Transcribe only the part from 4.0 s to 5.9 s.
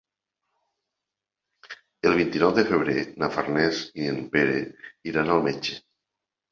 i en Pere iran al metge.